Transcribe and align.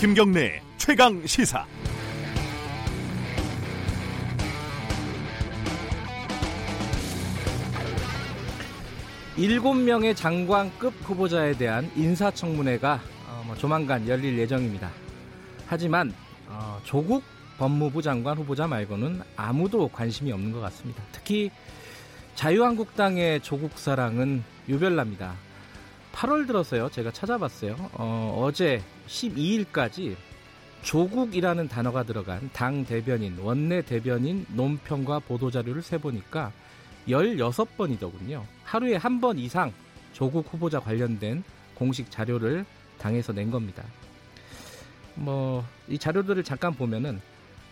김경래 0.00 0.62
최강 0.78 1.26
시사. 1.26 1.66
일곱 9.36 9.74
명의 9.74 10.14
장관급 10.14 10.94
후보자에 11.02 11.52
대한 11.52 11.90
인사청문회가 11.96 12.98
어, 13.28 13.42
뭐 13.46 13.54
조만간 13.56 14.08
열릴 14.08 14.38
예정입니다. 14.38 14.90
하지만 15.66 16.14
어, 16.48 16.80
조국 16.84 17.22
법무부 17.58 18.00
장관 18.00 18.38
후보자 18.38 18.66
말고는 18.66 19.20
아무도 19.36 19.88
관심이 19.88 20.32
없는 20.32 20.52
것 20.52 20.60
같습니다. 20.60 21.02
특히 21.12 21.50
자유한국당의 22.36 23.42
조국 23.42 23.78
사랑은 23.78 24.44
유별납니다. 24.66 25.34
8월 26.14 26.46
들어서요, 26.46 26.88
제가 26.88 27.10
찾아봤어요. 27.12 27.76
어, 27.92 28.42
어제 28.42 28.82
12일까지 29.10 30.16
조국이라는 30.82 31.68
단어가 31.68 32.04
들어간 32.04 32.48
당 32.52 32.84
대변인, 32.84 33.36
원내 33.38 33.82
대변인 33.82 34.46
논평과 34.54 35.20
보도자료를 35.20 35.82
세보니까 35.82 36.52
16번이더군요. 37.08 38.44
하루에 38.64 38.96
한 38.96 39.20
번 39.20 39.38
이상 39.38 39.72
조국 40.12 40.52
후보자 40.52 40.80
관련된 40.80 41.42
공식 41.74 42.10
자료를 42.10 42.64
당에서 42.98 43.32
낸 43.32 43.50
겁니다. 43.50 43.84
뭐, 45.14 45.64
이 45.88 45.98
자료들을 45.98 46.42
잠깐 46.44 46.72
보면은 46.72 47.20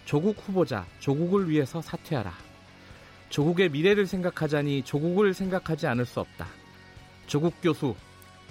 조국 0.05 0.37
후보자, 0.39 0.87
조국을 0.99 1.49
위해서 1.49 1.81
사퇴하라. 1.81 2.33
조국의 3.31 3.71
미래를 3.71 4.07
생각하자니 4.07 4.83
조국을 4.83 5.35
생각하지 5.35 5.87
않을 5.87 6.05
수 6.05 6.21
없다. 6.21 6.47
조국 7.27 7.55
교수, 7.63 7.95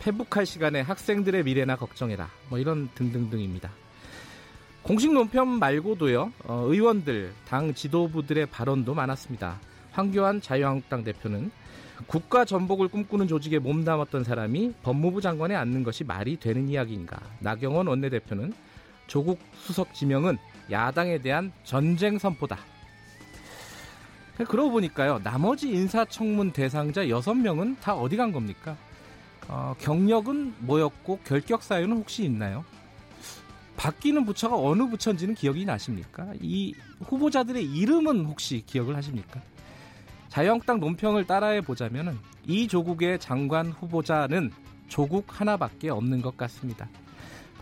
회복할 0.06 0.46
시간에 0.46 0.82
학생들의 0.82 1.44
미래나 1.44 1.76
걱정해라. 1.76 2.30
뭐 2.50 2.60
이런 2.60 2.90
등등등입니다. 2.96 3.72
공식 4.84 5.12
논평 5.12 5.60
말고도요, 5.60 6.32
어, 6.46 6.66
의원들, 6.70 7.34
당 7.46 7.74
지도부들의 7.74 8.46
발언도 8.46 8.94
많았습니다. 8.94 9.60
황교안 9.92 10.40
자유한국당 10.40 11.04
대표는 11.04 11.52
국가 12.06 12.46
전복을 12.46 12.88
꿈꾸는 12.88 13.28
조직에 13.28 13.60
몸담았던 13.60 14.24
사람이 14.24 14.76
법무부 14.84 15.20
장관에 15.20 15.56
앉는 15.56 15.84
것이 15.84 16.04
말이 16.04 16.38
되는 16.38 16.70
이야기인가. 16.70 17.20
나경원 17.40 17.88
원내대표는 17.88 18.54
조국 19.08 19.40
수석 19.56 19.94
지명은 19.94 20.38
야당에 20.70 21.18
대한 21.18 21.52
전쟁 21.64 22.20
선포다. 22.20 22.58
그러고 24.48 24.70
보니까요, 24.72 25.20
나머지 25.24 25.70
인사청문 25.70 26.52
대상자 26.52 27.04
6명은 27.04 27.80
다 27.82 27.96
어디 27.96 28.16
간 28.16 28.32
겁니까? 28.32 28.78
어, 29.48 29.74
경력은 29.80 30.56
뭐였고 30.60 31.20
결격 31.24 31.64
사유는 31.64 31.98
혹시 31.98 32.24
있나요? 32.26 32.66
바뀌는 33.78 34.26
부처가 34.26 34.58
어느 34.58 34.88
부처인지는 34.90 35.36
기억이 35.36 35.64
나십니까? 35.64 36.34
이 36.42 36.74
후보자들의 37.00 37.64
이름은 37.64 38.26
혹시 38.26 38.64
기억을 38.66 38.96
하십니까? 38.96 39.42
자유한국당 40.30 40.80
논평을 40.80 41.26
따라해 41.26 41.62
보자면은 41.62 42.18
이 42.46 42.68
조국의 42.68 43.20
장관 43.20 43.68
후보자는 43.68 44.52
조국 44.88 45.26
하나밖에 45.40 45.90
없는 45.90 46.22
것 46.22 46.36
같습니다. 46.38 46.90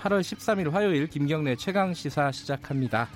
8월 0.01 0.21
13일 0.21 0.71
화요일 0.71 1.07
김경래 1.07 1.55
최강 1.55 1.93
시사 1.93 2.31
시작합니다. 2.31 3.07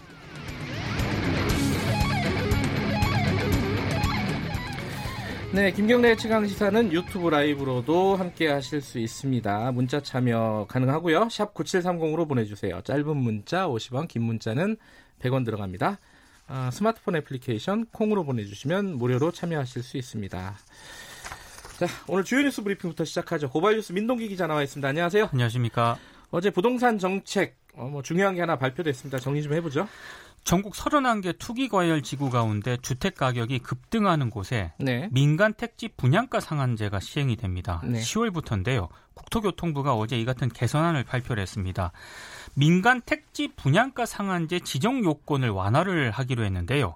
네, 5.52 5.72
김경래 5.72 6.16
최강 6.16 6.46
시사는 6.46 6.94
유튜브 6.94 7.28
라이브로도 7.28 8.16
함께 8.18 8.50
하실 8.50 8.82
수 8.82 9.00
있습니다. 9.00 9.72
문자 9.72 10.00
참여 10.00 10.68
가능하고요. 10.70 11.30
샵 11.30 11.56
9730으로 11.56 12.28
보내주세요. 12.28 12.82
짧은 12.82 13.18
문자 13.18 13.68
50원, 13.68 14.08
긴 14.08 14.22
문자는 14.22 14.78
100원 15.20 15.46
들어갑니다. 15.46 15.98
아, 16.48 16.70
스마트폰 16.72 17.16
애플리케이션 17.16 17.88
콩으로 17.88 18.26
보내주시면 18.26 19.00
무료로 19.00 19.32
참여하실 19.32 19.82
수 19.82 19.98
있습니다. 19.98 20.56
자, 21.80 21.88
오늘 22.08 22.24
주요 22.24 22.44
뉴스 22.44 22.62
브리핑부터 22.62 23.04
시작하죠. 23.04 23.50
고발 23.50 23.74
뉴스 23.74 23.92
민동기 23.92 24.28
기자 24.28 24.46
나와 24.46 24.62
있습니다. 24.62 24.88
안녕하세요. 24.88 25.30
안녕하십니까. 25.32 25.98
어제 26.30 26.52
부동산 26.52 27.00
정책 27.00 27.58
어, 27.74 27.88
뭐 27.88 28.04
중요한 28.04 28.36
게 28.36 28.42
하나 28.42 28.56
발표됐습니다. 28.56 29.18
정리 29.18 29.42
좀 29.42 29.54
해보죠. 29.54 29.88
전국 30.44 30.74
31개 30.74 31.38
투기과열 31.38 32.02
지구 32.02 32.30
가운데 32.30 32.78
주택 32.82 33.16
가격이 33.16 33.60
급등하는 33.60 34.30
곳에 34.30 34.74
네. 34.80 35.08
민간 35.12 35.54
택지 35.54 35.90
분양가 35.90 36.40
상한제가 36.40 37.00
시행이 37.00 37.36
됩니다. 37.36 37.82
네. 37.84 38.00
10월부터인데요. 38.00 38.90
국토교통부가 39.14 39.96
어제 39.96 40.20
이 40.20 40.26
같은 40.26 40.50
개선안을 40.50 41.04
발표를 41.04 41.42
했습니다. 41.42 41.92
민간 42.56 43.02
택지 43.02 43.50
분양가 43.56 44.06
상한제 44.06 44.62
지정 44.62 45.04
요건을 45.04 45.50
완화를 45.50 46.12
하기로 46.12 46.44
했는데요. 46.44 46.96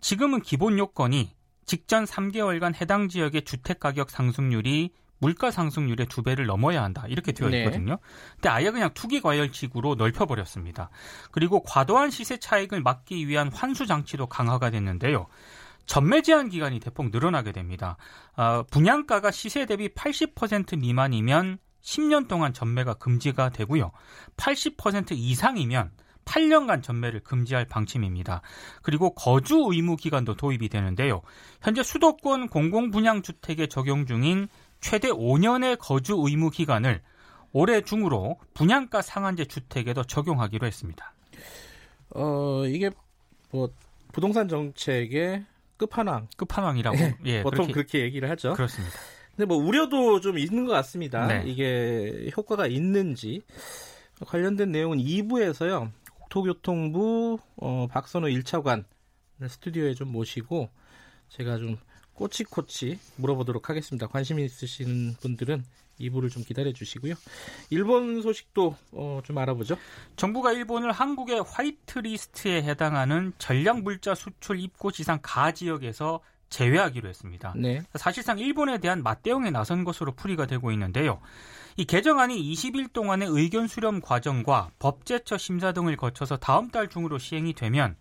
지금은 0.00 0.40
기본 0.40 0.78
요건이 0.78 1.34
직전 1.64 2.04
3개월간 2.04 2.74
해당 2.80 3.08
지역의 3.08 3.42
주택 3.42 3.80
가격 3.80 4.10
상승률이 4.10 4.90
물가 5.20 5.50
상승률의 5.50 6.06
두 6.06 6.22
배를 6.22 6.46
넘어야 6.46 6.82
한다. 6.82 7.04
이렇게 7.08 7.32
되어 7.32 7.48
네. 7.48 7.58
있거든요. 7.58 7.92
네. 7.92 8.00
근데 8.34 8.48
아예 8.48 8.70
그냥 8.70 8.90
투기 8.94 9.20
과열지구로 9.20 9.94
넓혀버렸습니다. 9.94 10.90
그리고 11.30 11.62
과도한 11.62 12.10
시세 12.10 12.38
차익을 12.38 12.82
막기 12.82 13.28
위한 13.28 13.50
환수 13.52 13.86
장치도 13.86 14.26
강화가 14.26 14.70
됐는데요. 14.70 15.26
전매 15.86 16.22
제한 16.22 16.48
기간이 16.48 16.80
대폭 16.80 17.10
늘어나게 17.10 17.52
됩니다. 17.52 17.96
어, 18.36 18.62
분양가가 18.70 19.30
시세 19.30 19.66
대비 19.66 19.88
80% 19.88 20.78
미만이면 20.78 21.58
10년 21.82 22.28
동안 22.28 22.52
전매가 22.52 22.94
금지가 22.94 23.50
되고요. 23.50 23.90
80% 24.36 25.12
이상이면 25.12 25.90
8년간 26.24 26.82
전매를 26.82 27.20
금지할 27.20 27.66
방침입니다. 27.66 28.42
그리고 28.82 29.14
거주 29.14 29.66
의무 29.68 29.96
기간도 29.96 30.36
도입이 30.36 30.68
되는데요. 30.68 31.22
현재 31.60 31.82
수도권 31.82 32.48
공공분양주택에 32.48 33.66
적용 33.66 34.06
중인 34.06 34.48
최대 34.80 35.08
5년의 35.08 35.78
거주 35.78 36.16
의무 36.18 36.50
기간을 36.50 37.02
올해 37.52 37.80
중으로 37.82 38.38
분양가 38.54 39.02
상한제 39.02 39.46
주택에도 39.46 40.04
적용하기로 40.04 40.66
했습니다. 40.66 41.12
어, 42.14 42.64
이게 42.66 42.90
뭐 43.50 43.70
부동산 44.12 44.48
정책의 44.48 45.44
끝판왕. 45.76 46.28
끝판왕이라고. 46.36 46.96
네, 46.96 47.16
예, 47.24 47.42
보통 47.42 47.66
그렇게, 47.66 47.72
그렇게, 47.72 48.00
얘기를 48.00 48.28
하죠. 48.30 48.52
그렇습니다. 48.54 48.94
근데 49.30 49.46
뭐 49.46 49.56
우려도 49.56 50.20
좀 50.20 50.38
있는 50.38 50.66
것 50.66 50.72
같습니다. 50.72 51.26
네. 51.26 51.42
이게 51.46 52.30
효과가 52.36 52.66
있는지 52.66 53.42
관련된 54.26 54.70
내용은 54.70 54.98
2부에서요. 54.98 55.90
국토교통부 56.20 57.38
어, 57.56 57.86
박선호 57.90 58.28
1차관 58.28 58.84
스튜디오에 59.48 59.94
좀 59.94 60.12
모시고 60.12 60.68
제가 61.28 61.56
좀 61.56 61.78
꼬치꼬치 62.20 62.98
물어보도록 63.16 63.70
하겠습니다. 63.70 64.06
관심 64.06 64.38
있으신 64.38 65.16
분들은 65.20 65.64
2부를 66.00 66.30
좀 66.30 66.44
기다려 66.44 66.72
주시고요. 66.72 67.14
일본 67.70 68.20
소식도 68.20 68.76
어, 68.92 69.20
좀 69.24 69.38
알아보죠. 69.38 69.76
정부가 70.16 70.52
일본을 70.52 70.92
한국의 70.92 71.42
화이트리스트에 71.46 72.62
해당하는 72.62 73.32
전략물자 73.38 74.14
수출 74.14 74.60
입고 74.60 74.92
지상 74.92 75.18
가 75.22 75.52
지역에서 75.52 76.20
제외하기로 76.50 77.08
했습니다. 77.08 77.54
네. 77.56 77.82
사실상 77.94 78.38
일본에 78.38 78.78
대한 78.78 79.02
맞대응에 79.02 79.50
나선 79.50 79.84
것으로 79.84 80.12
풀이가 80.12 80.46
되고 80.46 80.72
있는데요. 80.72 81.20
이 81.76 81.84
개정안이 81.84 82.36
20일 82.52 82.92
동안의 82.92 83.28
의견 83.30 83.66
수렴 83.66 84.00
과정과 84.00 84.72
법제처 84.78 85.38
심사 85.38 85.72
등을 85.72 85.96
거쳐서 85.96 86.36
다음 86.36 86.68
달 86.68 86.88
중으로 86.88 87.18
시행이 87.18 87.54
되면 87.54 87.96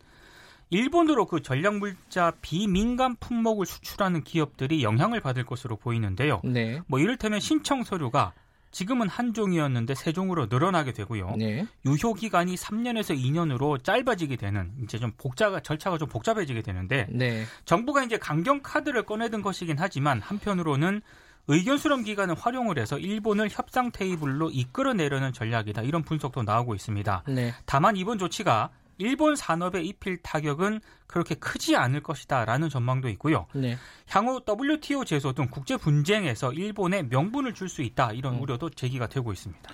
일본으로 0.69 1.25
그 1.25 1.41
전략물자 1.41 2.33
비민간 2.41 3.15
품목을 3.15 3.65
수출하는 3.65 4.23
기업들이 4.23 4.83
영향을 4.83 5.19
받을 5.19 5.45
것으로 5.45 5.77
보이는데요. 5.77 6.41
네. 6.43 6.81
뭐 6.87 6.99
이를테면 6.99 7.39
신청 7.39 7.83
서류가 7.83 8.33
지금은 8.71 9.09
한 9.09 9.33
종이었는데 9.33 9.95
세 9.95 10.11
종으로 10.13 10.45
늘어나게 10.45 10.93
되고요. 10.93 11.35
네. 11.37 11.65
유효 11.85 12.13
기간이 12.13 12.55
3년에서 12.55 13.17
2년으로 13.17 13.83
짧아지게 13.83 14.35
되는 14.35 14.71
이제 14.83 14.99
좀 14.99 15.11
복잡가 15.17 15.59
절차가 15.61 15.97
좀 15.97 16.07
복잡해지게 16.07 16.61
되는데 16.61 17.07
네. 17.09 17.45
정부가 17.65 18.03
이제 18.03 18.17
강경 18.17 18.61
카드를 18.61 19.03
꺼내든 19.03 19.41
것이긴 19.41 19.77
하지만 19.79 20.21
한편으로는 20.21 21.01
의견 21.47 21.79
수렴 21.79 22.03
기간을 22.03 22.35
활용을 22.35 22.77
해서 22.77 22.99
일본을 22.99 23.49
협상 23.49 23.91
테이블로 23.91 24.51
이끌어내려는 24.51 25.33
전략이다 25.33 25.81
이런 25.81 26.03
분석도 26.03 26.43
나오고 26.43 26.75
있습니다. 26.75 27.23
네. 27.27 27.55
다만 27.65 27.97
이번 27.97 28.19
조치가 28.19 28.69
일본 28.99 29.35
산업에 29.35 29.81
입힐 29.81 30.21
타격은 30.21 30.81
그렇게 31.07 31.33
크지 31.35 31.75
않을 31.75 32.03
것이다라는 32.03 32.69
전망도 32.69 33.09
있고요. 33.09 33.47
네. 33.55 33.75
향후 34.09 34.41
WTO 34.47 35.05
제소 35.05 35.33
등 35.33 35.47
국제 35.49 35.75
분쟁에서 35.77 36.53
일본에 36.53 37.01
명분을 37.03 37.53
줄 37.53 37.69
수 37.69 37.81
있다 37.83 38.11
이런 38.13 38.35
음. 38.35 38.41
우려도 38.41 38.71
제기가 38.71 39.07
되고 39.07 39.31
있습니다. 39.31 39.71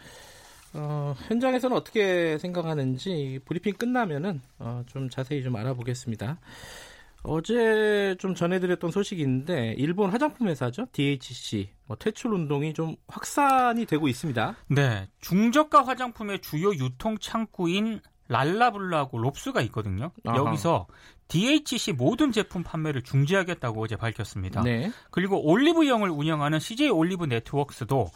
어, 0.74 1.16
현장에서는 1.28 1.76
어떻게 1.76 2.38
생각하는지 2.38 3.40
브리핑 3.46 3.74
끝나면은 3.76 4.42
어, 4.60 4.84
좀 4.88 5.10
자세히 5.10 5.42
좀 5.42 5.56
알아보겠습니다. 5.56 6.40
어제 7.24 8.16
좀 8.20 8.36
전해드렸던 8.36 8.92
소식이 8.92 9.22
있는데 9.22 9.74
일본 9.78 10.12
화장품 10.12 10.48
회사죠 10.48 10.86
DHC 10.92 11.70
뭐 11.86 11.98
퇴출 11.98 12.34
운동이 12.34 12.74
좀 12.74 12.96
확산이 13.08 13.86
되고 13.86 14.08
있습니다. 14.08 14.56
네, 14.68 15.08
중저가 15.22 15.88
화장품의 15.88 16.42
주요 16.42 16.72
유통 16.74 17.18
창구인 17.18 18.02
랄라블라고 18.28 19.18
롭스가 19.18 19.62
있거든요. 19.62 20.12
아하. 20.26 20.38
여기서 20.38 20.88
DHC 21.28 21.94
모든 21.94 22.32
제품 22.32 22.64
판매를 22.64 23.04
중지하겠다고 23.04 23.84
어제 23.84 23.96
밝혔습니다. 23.96 24.62
네. 24.62 24.92
그리고 25.12 25.44
올리브영을 25.44 26.10
운영하는 26.10 26.60
CJ 26.60 26.90
올리브 26.90 27.26
네트워크스도 27.26 28.12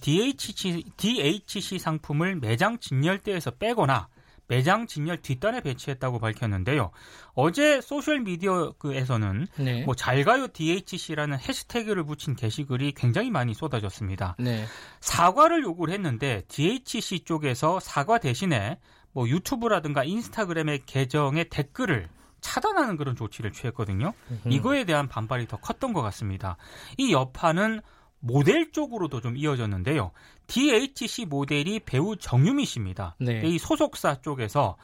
DHC, 0.00 0.84
DHC 0.96 1.78
상품을 1.78 2.36
매장 2.36 2.78
진열대에서 2.78 3.52
빼거나 3.52 4.08
매장 4.48 4.86
진열 4.86 5.22
뒷단에 5.22 5.62
배치했다고 5.62 6.18
밝혔는데요. 6.18 6.90
어제 7.32 7.80
소셜 7.80 8.20
미디어에서는 8.20 9.46
네. 9.58 9.84
뭐 9.84 9.94
잘가요 9.94 10.48
DHC라는 10.48 11.38
해시태그를 11.38 12.04
붙인 12.04 12.36
게시글이 12.36 12.92
굉장히 12.92 13.30
많이 13.30 13.54
쏟아졌습니다. 13.54 14.36
네. 14.38 14.66
사과를 15.00 15.62
요구를 15.62 15.94
했는데 15.94 16.42
DHC 16.48 17.20
쪽에서 17.20 17.80
사과 17.80 18.18
대신에 18.18 18.78
뭐 19.12 19.28
유튜브라든가 19.28 20.04
인스타그램의 20.04 20.82
계정의 20.86 21.48
댓글을 21.50 22.08
차단하는 22.40 22.96
그런 22.96 23.14
조치를 23.14 23.52
취했거든요. 23.52 24.12
이거에 24.46 24.84
대한 24.84 25.08
반발이 25.08 25.46
더 25.46 25.58
컸던 25.58 25.92
것 25.92 26.02
같습니다. 26.02 26.56
이 26.98 27.12
여파는 27.12 27.80
모델 28.18 28.70
쪽으로도 28.72 29.20
좀 29.20 29.36
이어졌는데요. 29.36 30.12
DHC 30.46 31.26
모델이 31.26 31.80
배우 31.80 32.16
정유미 32.16 32.64
씨입니다. 32.64 33.16
네. 33.18 33.42
이 33.44 33.58
소속사 33.58 34.20
쪽에서 34.20 34.76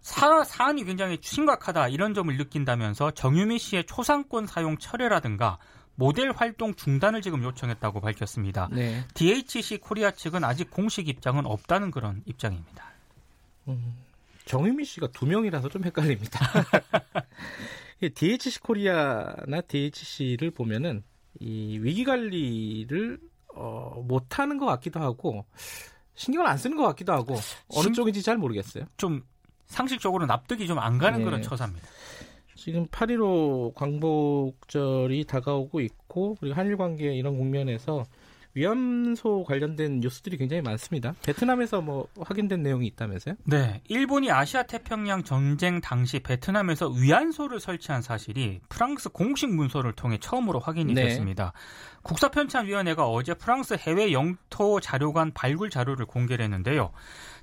사, 0.00 0.44
사안이 0.44 0.84
굉장히 0.84 1.18
심각하다 1.20 1.88
이런 1.88 2.14
점을 2.14 2.34
느낀다면서 2.36 3.12
정유미 3.12 3.58
씨의 3.58 3.84
초상권 3.84 4.46
사용 4.46 4.76
철회라든가 4.78 5.58
모델 5.94 6.32
활동 6.32 6.74
중단을 6.74 7.20
지금 7.20 7.42
요청했다고 7.44 8.00
밝혔습니다. 8.00 8.68
네. 8.72 9.04
DHC 9.14 9.78
코리아 9.78 10.10
측은 10.10 10.42
아직 10.44 10.70
공식 10.70 11.08
입장은 11.08 11.44
없다는 11.44 11.90
그런 11.90 12.22
입장입니다. 12.24 12.89
음, 13.68 13.94
정유미 14.44 14.84
씨가 14.84 15.08
두 15.08 15.26
명이라서 15.26 15.68
좀 15.68 15.84
헷갈립니다. 15.84 16.40
DHC 18.14 18.60
코리아나 18.60 19.60
DHC를 19.66 20.50
보면은 20.50 21.02
이 21.38 21.78
위기 21.80 22.04
관리를 22.04 23.20
어, 23.54 24.02
못하는 24.06 24.58
것 24.58 24.66
같기도 24.66 25.00
하고 25.00 25.44
신경을 26.14 26.48
안 26.48 26.56
쓰는 26.58 26.76
것 26.76 26.84
같기도 26.84 27.12
하고 27.12 27.34
어느 27.68 27.84
신... 27.84 27.92
쪽인지 27.92 28.22
잘 28.22 28.38
모르겠어요. 28.38 28.84
좀 28.96 29.22
상식적으로 29.66 30.26
납득이 30.26 30.66
좀 30.66 30.78
안 30.78 30.98
가는 30.98 31.18
네. 31.18 31.24
그런 31.24 31.42
처사입니다. 31.42 31.86
지금 32.56 32.86
8.15 32.88 33.74
광복절이 33.74 35.24
다가오고 35.24 35.80
있고 35.80 36.36
그리고 36.40 36.54
한일 36.56 36.76
관계 36.76 37.14
이런 37.14 37.38
국면에서 37.38 38.04
위안소 38.54 39.44
관련된 39.44 40.00
뉴스들이 40.00 40.36
굉장히 40.36 40.62
많습니다. 40.62 41.14
베트남에서 41.22 41.80
뭐 41.80 42.08
확인된 42.20 42.62
내용이 42.62 42.86
있다면서요? 42.88 43.36
네. 43.44 43.80
일본이 43.88 44.30
아시아 44.30 44.64
태평양 44.64 45.22
전쟁 45.22 45.80
당시 45.80 46.20
베트남에서 46.20 46.88
위안소를 46.88 47.60
설치한 47.60 48.02
사실이 48.02 48.60
프랑스 48.68 49.08
공식 49.08 49.54
문서를 49.54 49.92
통해 49.92 50.18
처음으로 50.18 50.58
확인이 50.58 50.94
네. 50.94 51.04
됐습니다. 51.04 51.52
국사편찬위원회가 52.02 53.06
어제 53.06 53.34
프랑스 53.34 53.74
해외 53.74 54.12
영토 54.12 54.80
자료관 54.80 55.32
발굴 55.32 55.70
자료를 55.70 56.06
공개를 56.06 56.44
했는데요. 56.44 56.92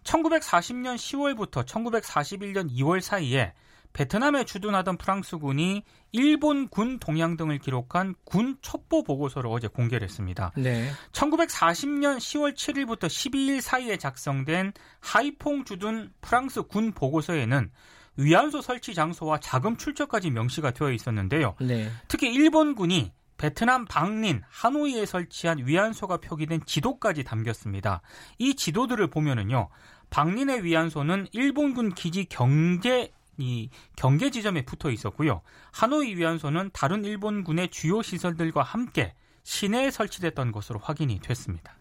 1940년 0.03 0.95
10월부터 0.95 1.65
1941년 1.65 2.69
2월 2.71 3.01
사이에 3.01 3.53
베트남에 3.97 4.43
주둔하던 4.43 4.97
프랑스군이 4.97 5.81
일본 6.11 6.67
군 6.67 6.99
동향 6.99 7.35
등을 7.35 7.57
기록한 7.57 8.13
군 8.25 8.55
첩보 8.61 9.01
보고서를 9.01 9.49
어제 9.51 9.67
공개를 9.67 10.07
했습니다. 10.07 10.51
네. 10.55 10.91
1940년 11.13 12.17
10월 12.17 12.53
7일부터 12.53 13.07
12일 13.07 13.59
사이에 13.59 13.97
작성된 13.97 14.73
하이퐁 14.99 15.65
주둔 15.65 16.13
프랑스 16.21 16.61
군 16.61 16.91
보고서에는 16.91 17.71
위안소 18.17 18.61
설치 18.61 18.93
장소와 18.93 19.39
자금 19.39 19.77
출처까지 19.77 20.29
명시가 20.29 20.71
되어 20.71 20.91
있었는데요. 20.91 21.55
네. 21.59 21.89
특히 22.07 22.31
일본군이 22.31 23.11
베트남 23.37 23.85
방린 23.85 24.43
하노이에 24.47 25.07
설치한 25.07 25.65
위안소가 25.65 26.17
표기된 26.17 26.61
지도까지 26.67 27.23
담겼습니다. 27.23 28.03
이 28.37 28.53
지도들을 28.55 29.07
보면은요. 29.07 29.69
방린의 30.11 30.63
위안소는 30.63 31.27
일본군 31.31 31.93
기지 31.95 32.25
경제 32.25 33.11
이 33.37 33.69
경계 33.95 34.29
지점에 34.29 34.65
붙어 34.65 34.89
있었고요. 34.91 35.41
하노이 35.71 36.15
위안소는 36.15 36.71
다른 36.73 37.05
일본군의 37.05 37.69
주요 37.69 38.01
시설들과 38.01 38.63
함께 38.63 39.13
시내에 39.43 39.91
설치됐던 39.91 40.51
것으로 40.51 40.79
확인이 40.79 41.19
됐습니다. 41.19 41.77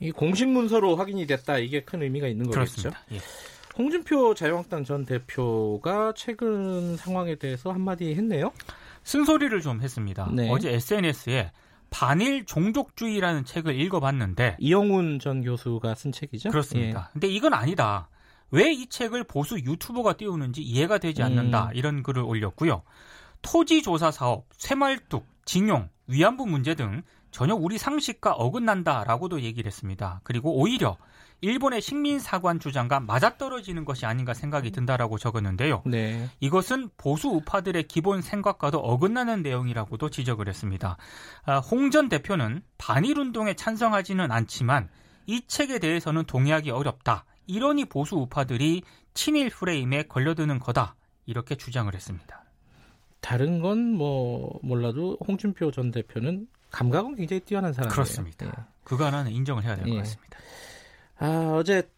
이 0.00 0.10
공식 0.10 0.48
문서로 0.48 0.96
확인이 0.96 1.26
됐다 1.26 1.58
이게 1.58 1.82
큰 1.82 2.02
의미가 2.02 2.28
있는 2.28 2.50
거겠죠. 2.50 2.90
예. 3.12 3.18
홍준표 3.76 4.34
자유한국당 4.34 4.84
전 4.84 5.04
대표가 5.04 6.14
최근 6.16 6.96
상황에 6.96 7.34
대해서 7.34 7.72
한마디 7.72 8.14
했네요. 8.14 8.52
쓴소리를 9.02 9.60
좀 9.60 9.82
했습니다. 9.82 10.30
네. 10.32 10.48
어제 10.50 10.72
SNS에 10.72 11.50
반일 11.90 12.44
종족주의라는 12.44 13.44
책을 13.44 13.78
읽어봤는데 13.80 14.56
이영훈 14.58 15.18
전 15.18 15.42
교수가 15.42 15.94
쓴 15.94 16.12
책이죠. 16.12 16.50
그렇습니다. 16.50 17.08
예. 17.08 17.12
근데 17.12 17.28
이건 17.28 17.54
아니다. 17.54 18.08
왜 18.54 18.72
이 18.72 18.86
책을 18.88 19.24
보수 19.24 19.58
유튜버가 19.58 20.14
띄우는지 20.14 20.62
이해가 20.62 20.98
되지 20.98 21.22
않는다. 21.22 21.66
음. 21.66 21.70
이런 21.74 22.02
글을 22.02 22.22
올렸고요. 22.22 22.82
토지 23.42 23.82
조사 23.82 24.10
사업, 24.10 24.46
쇠말뚝, 24.56 25.26
징용, 25.44 25.88
위안부 26.06 26.46
문제 26.46 26.74
등 26.74 27.02
전혀 27.30 27.54
우리 27.54 27.78
상식과 27.78 28.32
어긋난다라고도 28.32 29.42
얘기를 29.42 29.66
했습니다. 29.66 30.20
그리고 30.22 30.54
오히려 30.54 30.96
일본의 31.40 31.82
식민 31.82 32.20
사관 32.20 32.58
주장과 32.60 33.00
맞아떨어지는 33.00 33.84
것이 33.84 34.06
아닌가 34.06 34.32
생각이 34.34 34.70
든다라고 34.70 35.18
적었는데요. 35.18 35.82
네. 35.84 36.28
이것은 36.40 36.90
보수 36.96 37.28
우파들의 37.28 37.88
기본 37.88 38.22
생각과도 38.22 38.78
어긋나는 38.78 39.42
내용이라고도 39.42 40.10
지적을 40.10 40.48
했습니다. 40.48 40.96
아, 41.44 41.58
홍전 41.58 42.08
대표는 42.08 42.62
반일 42.78 43.18
운동에 43.18 43.54
찬성하지는 43.54 44.30
않지만 44.30 44.88
이 45.26 45.42
책에 45.46 45.80
대해서는 45.80 46.24
동의하기 46.24 46.70
어렵다. 46.70 47.24
이러니 47.46 47.84
보수 47.86 48.16
우파들이 48.16 48.82
친일 49.14 49.50
프레임에 49.50 50.04
걸려드는 50.04 50.58
거다 50.58 50.94
이렇게 51.26 51.54
주장을 51.54 51.92
했습니다. 51.92 52.44
다른 53.20 53.60
건 53.60 53.78
뭐 53.78 54.58
몰라도 54.62 55.16
홍준표 55.26 55.70
전 55.70 55.90
대표는 55.90 56.46
감각은 56.70 57.14
굉장히 57.16 57.40
뛰어난 57.40 57.72
사람이에요. 57.72 57.92
그렇습니다. 57.92 58.46
예. 58.46 58.50
그거 58.82 59.06
하나는 59.06 59.32
인정을 59.32 59.64
해야 59.64 59.76
될것 59.76 59.94
예. 59.94 59.98
같습니다. 59.98 60.38
아 61.18 61.52
어제 61.56 61.88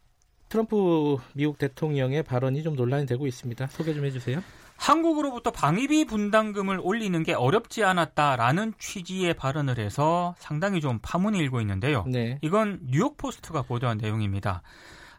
트럼프 0.49 1.17
미국 1.33 1.59
대통령의 1.59 2.23
발언이 2.23 2.63
좀 2.63 2.77
논란이 2.77 3.07
되고 3.07 3.27
있습니다. 3.27 3.67
소개 3.69 3.95
좀 3.95 4.05
해주세요. 4.05 4.43
한국으로부터 4.77 5.51
방위비 5.51 6.05
분담금을 6.05 6.79
올리는 6.83 7.21
게 7.23 7.33
어렵지 7.33 7.83
않았다라는 7.83 8.75
취지의 8.79 9.35
발언을 9.35 9.79
해서 9.79 10.35
상당히 10.39 10.81
좀 10.83 10.99
파문이 11.01 11.39
일고 11.39 11.61
있는데요. 11.63 12.05
네. 12.07 12.39
이건 12.43 12.81
뉴욕 12.85 13.17
포스트가 13.17 13.63
보도한 13.63 13.97
내용입니다. 13.97 14.63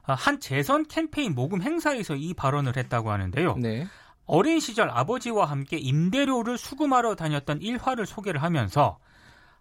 아, 0.08 0.14
한 0.14 0.40
재선 0.40 0.88
캠페인 0.88 1.36
모금 1.36 1.62
행사에서 1.62 2.16
이 2.16 2.34
발언을 2.34 2.78
했다고 2.78 3.12
하는데요. 3.12 3.58
네. 3.58 3.86
어린 4.26 4.60
시절 4.60 4.90
아버지와 4.90 5.46
함께 5.46 5.78
임대료를 5.78 6.58
수금하러 6.58 7.16
다녔던 7.16 7.62
일화를 7.62 8.06
소개를 8.06 8.42
하면서 8.42 8.98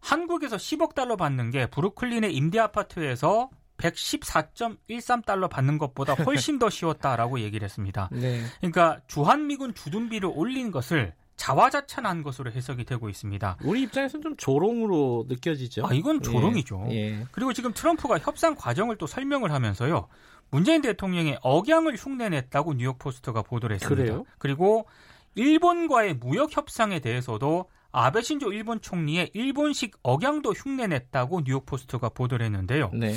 한국에서 0.01 0.57
10억 0.57 0.95
달러 0.95 1.17
받는 1.17 1.51
게 1.51 1.67
브루클린의 1.67 2.35
임대 2.35 2.59
아파트에서 2.59 3.51
114.13달러 3.79 5.51
받는 5.51 5.79
것보다 5.79 6.15
훨씬 6.15 6.59
더 6.59 6.71
쉬웠다라고 6.71 7.41
얘기를 7.41 7.65
했습니다. 7.65 8.09
네. 8.13 8.43
그러니까 8.59 9.01
주한미군 9.09 9.75
주둔비를 9.75 10.31
올린 10.33 10.71
것을 10.71 11.13
자화자찬한 11.37 12.23
것으로 12.23 12.51
해석이 12.51 12.85
되고 12.85 13.09
있습니다. 13.09 13.59
우리 13.63 13.83
입장에서는 13.83 14.23
좀 14.23 14.37
조롱으로 14.37 15.27
느껴지죠. 15.29 15.87
아, 15.87 15.93
이건 15.93 16.23
조롱이죠. 16.23 16.87
예. 16.91 16.95
예. 16.95 17.27
그리고 17.31 17.53
지금 17.53 17.73
트럼프가 17.75 18.19
협상 18.19 18.55
과정을 18.55 18.97
또 18.97 19.07
설명을 19.07 19.53
하면서요. 19.53 20.09
문재인 20.51 20.81
대통령의 20.83 21.39
억양을 21.43 21.97
흉내냈다고 21.97 22.75
뉴욕 22.75 22.99
포스트가 22.99 23.43
보도를 23.43 23.77
했습니다. 23.77 24.03
그래요? 24.03 24.25
그리고 24.39 24.87
일본과의 25.35 26.15
무역 26.15 26.57
협상에 26.57 27.01
대해서도 27.01 27.69
아베 27.93 28.23
신조 28.23 28.53
일본 28.53 28.81
총리의 28.81 29.31
일본식 29.35 29.97
억양도 30.03 30.53
흉내냈다고 30.53 31.43
뉴욕 31.45 31.65
포스트가 31.67 32.11
보도를 32.11 32.47
했는데요. 32.47 32.91
네. 32.93 33.15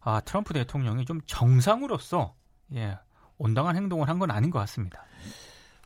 아, 0.00 0.20
트럼프 0.20 0.54
대통령이 0.54 1.04
좀 1.04 1.20
정상으로서 1.26 2.34
예, 2.74 2.96
온당한 3.38 3.76
행동을 3.76 4.08
한 4.08 4.18
건 4.18 4.30
아닌 4.30 4.50
것 4.50 4.58
같습니다. 4.60 5.04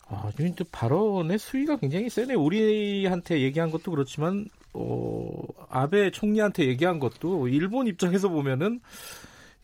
아, 0.08 0.30
지금 0.36 0.54
또 0.54 0.64
발언의 0.70 1.38
수위가 1.38 1.76
굉장히 1.76 2.10
세네. 2.10 2.34
우리한테 2.34 3.40
얘기한 3.40 3.70
것도 3.70 3.90
그렇지만, 3.90 4.46
어, 4.74 5.30
아베 5.70 6.10
총리한테 6.10 6.66
얘기한 6.66 6.98
것도 6.98 7.48
일본 7.48 7.86
입장에서 7.86 8.28
보면은 8.28 8.80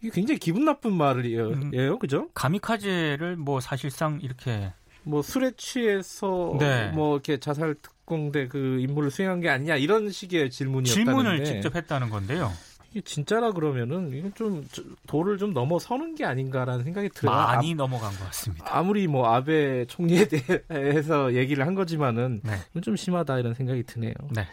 이게 0.00 0.11
굉장히 0.11 0.38
기분 0.38 0.64
나쁜 0.64 0.95
말이에요. 0.95 1.49
음, 1.49 1.99
그죠? 1.99 2.28
가미카제를 2.35 3.37
뭐 3.37 3.61
사실상 3.61 4.19
이렇게 4.23 4.73
뭐 5.02 5.23
술에 5.23 5.52
취해서 5.57 6.57
네. 6.59 6.90
뭐 6.92 7.14
이렇게 7.14 7.38
자살 7.38 7.75
특공대 7.75 8.49
그 8.49 8.78
임무를 8.80 9.11
수행한 9.11 9.40
게 9.40 9.49
아니냐 9.49 9.76
이런 9.76 10.11
식의 10.11 10.50
질문이었다는데 10.50 11.12
질문을 11.12 11.45
직접 11.45 11.75
했다는 11.75 12.11
건데요. 12.11 12.50
이게 12.90 13.00
진짜라 13.02 13.52
그러면은 13.52 14.12
이건 14.12 14.35
좀 14.35 14.66
도를 15.07 15.38
좀 15.38 15.52
넘어서는 15.52 16.16
게 16.16 16.25
아닌가라는 16.25 16.83
생각이 16.83 17.09
들어요. 17.11 17.37
많이 17.37 17.73
아, 17.73 17.76
넘어간 17.76 18.11
것 18.12 18.25
같습니다. 18.26 18.66
아무리 18.69 19.07
뭐 19.07 19.33
아베 19.33 19.85
총리에 19.87 20.26
대해서 20.26 21.33
얘기를 21.35 21.66
한 21.66 21.75
거지만은 21.76 22.40
네. 22.42 22.80
좀 22.80 22.97
심하다 22.97 23.38
이런 23.38 23.54
생각이 23.54 23.85
드네요. 23.85 24.14
네. 24.30 24.47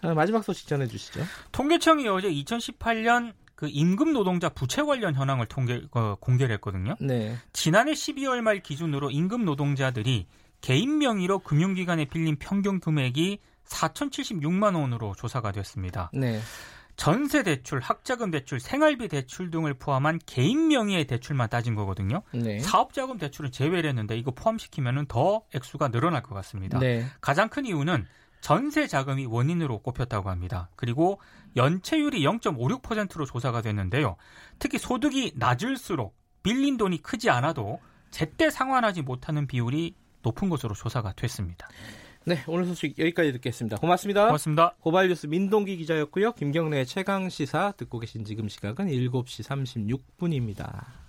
아, 0.00 0.12
마지막 0.14 0.42
소식 0.42 0.66
전해 0.66 0.88
주시죠. 0.88 1.20
통계청이 1.52 2.08
어제 2.08 2.28
2018년 2.30 3.32
그 3.58 3.66
임금 3.68 4.12
노동자 4.12 4.48
부채 4.48 4.82
관련 4.82 5.16
현황을 5.16 5.46
통계 5.46 5.82
어, 5.90 6.14
공개를 6.20 6.54
했거든요. 6.54 6.94
네. 7.00 7.34
지난해 7.52 7.90
12월 7.90 8.40
말 8.40 8.62
기준으로 8.62 9.10
임금 9.10 9.44
노동자들이 9.44 10.28
개인 10.60 10.98
명의로 10.98 11.40
금융기관에 11.40 12.04
빌린 12.04 12.36
평균 12.36 12.78
금액이 12.78 13.40
4,076만 13.66 14.76
원으로 14.76 15.12
조사가 15.16 15.50
됐습니다. 15.50 16.08
네. 16.14 16.38
전세 16.94 17.42
대출, 17.42 17.80
학자금 17.80 18.30
대출, 18.30 18.60
생활비 18.60 19.08
대출 19.08 19.50
등을 19.50 19.74
포함한 19.74 20.20
개인 20.24 20.68
명의의 20.68 21.08
대출만 21.08 21.48
따진 21.48 21.74
거거든요. 21.74 22.22
네. 22.32 22.60
사업자금 22.60 23.18
대출은 23.18 23.50
제외를 23.50 23.88
했는데 23.88 24.16
이거 24.16 24.30
포함시키면 24.30 25.06
더 25.06 25.42
액수가 25.52 25.88
늘어날 25.88 26.22
것 26.22 26.32
같습니다. 26.36 26.78
네. 26.78 27.06
가장 27.20 27.48
큰 27.48 27.66
이유는 27.66 28.06
전세 28.40 28.86
자금이 28.86 29.26
원인으로 29.26 29.80
꼽혔다고 29.80 30.30
합니다. 30.30 30.70
그리고 30.76 31.20
연체율이 31.56 32.22
0.56%로 32.22 33.24
조사가 33.24 33.62
됐는데요. 33.62 34.16
특히 34.58 34.78
소득이 34.78 35.32
낮을수록 35.36 36.16
빌린 36.42 36.76
돈이 36.76 37.02
크지 37.02 37.30
않아도 37.30 37.80
제때 38.10 38.50
상환하지 38.50 39.02
못하는 39.02 39.46
비율이 39.46 39.94
높은 40.22 40.48
것으로 40.48 40.74
조사가 40.74 41.12
됐습니다. 41.14 41.68
네, 42.24 42.42
오늘 42.46 42.66
소식 42.66 42.98
여기까지 42.98 43.32
듣겠습니다. 43.32 43.78
고맙습니다. 43.78 44.26
고맙습니다. 44.26 44.74
고발 44.80 45.08
뉴스 45.08 45.26
민동기 45.26 45.76
기자였고요. 45.78 46.32
김경래 46.32 46.84
최강 46.84 47.28
시사 47.28 47.72
듣고 47.76 47.98
계신 47.98 48.24
지금 48.24 48.48
시각은 48.48 48.88
7시 48.88 50.00
36분입니다. 50.18 51.07